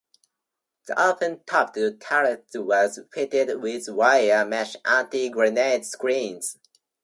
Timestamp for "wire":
3.87-4.43